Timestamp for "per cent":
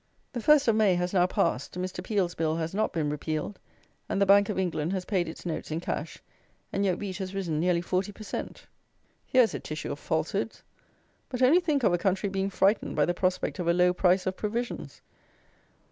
8.11-8.65